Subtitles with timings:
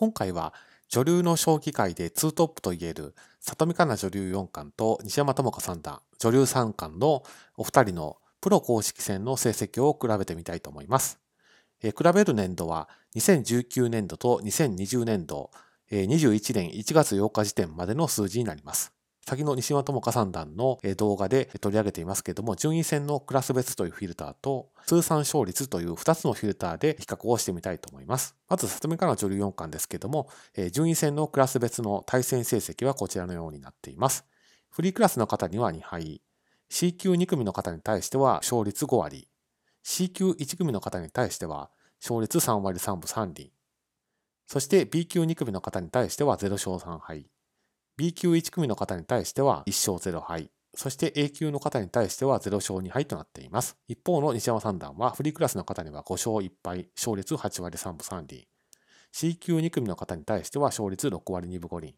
[0.00, 0.54] 今回は
[0.88, 7.22] 女流の将棋界でツートップといえる里見香奈女流四冠と西山智子三段女流三冠の
[7.58, 11.20] お二人のプロ公式戦の成績を比べてみたいと思います。
[11.82, 15.50] 比べる年度は2019年度と2020年度、
[15.90, 18.94] え21年1月8日時点までの数字になります。
[19.30, 28.34] 先の西山智香三段の動画で取り上げていますけれども、順位戦のクラス別というフィルターと、通算勝率という2つのフィルターで比較をしてみたいと思います。
[28.48, 30.28] まず、里見からの女流4冠ですけれども、
[30.72, 34.24] 順位戦のクラス別の対戦成績はこちらのようになっています。
[34.68, 36.20] フリークラスの方には2敗、
[36.68, 39.28] C 級2組の方に対しては勝率5割、
[39.84, 41.70] C 級1組の方に対しては
[42.02, 43.52] 勝率3割3分3厘、
[44.48, 47.26] そして B 級2組の方に対しては0勝3敗、
[48.00, 53.76] B 級1組の方に対しては1勝0敗、そして A 級の方に対しては0勝2敗となっています。
[53.88, 58.48] 一方の西山三段はフリークラスの方には5勝1敗、勝率8割3分3厘。
[59.12, 61.94] C 級2組の方に対しては勝率6割2分5厘。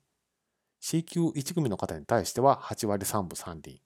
[0.80, 3.80] C 級1組の方に対しては8割3分3厘。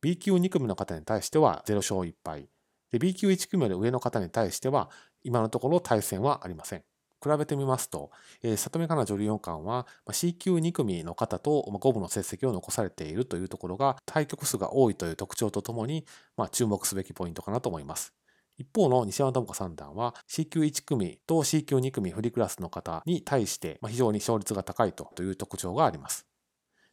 [0.00, 2.48] B 級2組の方に対しては0勝1敗。
[2.92, 4.90] B 級1組より上の方に対しては
[5.24, 6.84] 今のところ対戦はありません。
[7.22, 8.10] 比べてみますと、
[8.42, 16.04] えー、里見香奈女流四冠は C 級2組の方と五分の成績を残されているというところが対局数が多いという特徴とともに、
[16.36, 18.12] まあ、注目すべきポイントかなと思います。
[18.58, 26.26] 一方の西山智子三段は C 級1組と C 級2組フリークラスの方に対して非常に勝率が高いという特徴があります。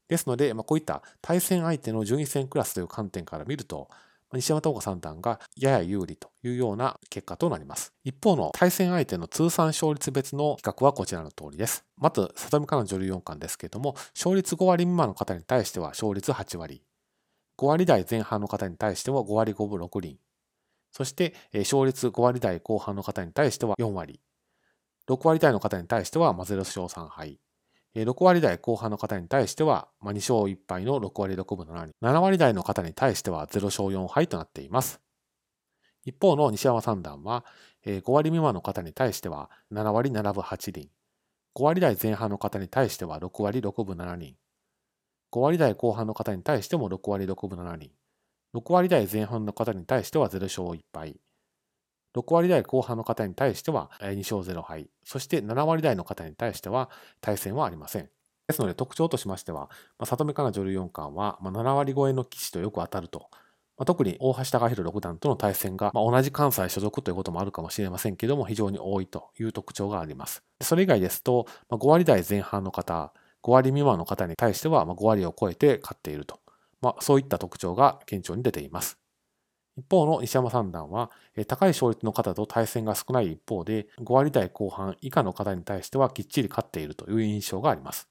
[0.07, 3.89] ですので、まあ、こういった対戦相手の順位戦クラスという観点から見ると、
[4.33, 7.93] 西山東子三段がやや有利というような結果となります。
[8.03, 11.83] 一方の対戦相手の通算勝率別の比較はこちらの通りです。
[11.97, 16.83] まず、里見香奈女流四冠ですけれども、勝率5割未満の方に対しては勝率8割。
[17.57, 20.19] 5割台前半の方に対しては5割5分6厘。
[20.91, 24.21] そして、勝率5割台後半の方に対しては4割。
[25.09, 27.39] 6割台の方に対しては0勝3敗。
[27.95, 31.95] 6割台後半の方に対しては、2勝1敗の6割6分7厘。
[32.01, 35.01] 7割台の方に対しては0勝4敗となっています。
[36.05, 37.45] 一方の西山三段は、
[37.85, 40.91] 5割未満の方に対しては7割7分8厘。
[41.55, 44.37] 5割台前半の方に対しては6割6分7厘。
[45.31, 47.91] 5割台後半の方に対しても6割6分7厘。
[48.55, 51.19] 6割台前半の方に対しては0勝1敗。
[52.15, 56.89] 6割台後半の方に対しては2勝0敗、そして7割台の方に対しては
[57.21, 58.09] 対戦はありません。
[58.47, 63.29] ですので特徴としましては、まあ、里見香奈女流四冠は、まあ、7割超えの棋士とよく当たると。
[63.77, 70.43] まあ、特に大橋貴弘六段との対戦が、まあ、同じ関西所属ということもあるかもしれませんけども、非常に多いという特徴があります。
[70.61, 76.39] それ以外ですと、まあ、5割台前半の方、5割未満の方に対しては、まあ、5割を超えて勝っていると。
[76.81, 78.98] まあ、そういった特徴が顕著に出ています。
[79.79, 81.11] 一方の西山三段は、
[81.47, 88.09] 高い勝率の方と対戦が少ない一方で、5割台後半以下の方に対してはきっちり勝っているという印象があります。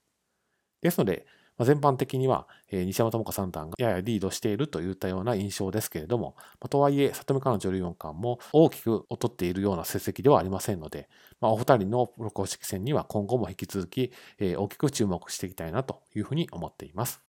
[0.81, 1.25] ですので、
[1.59, 6.37] 全般的には西山智子三段がややリードしているといったような印象ですけれども、
[6.69, 11.09] とはいえ、里見香奈女流四冠も大きく劣っているような成績ではありませんので、
[11.41, 17.28] お二人のプロ公式戦には今後も引き続き大きく注目していきたいなというふうに思っています。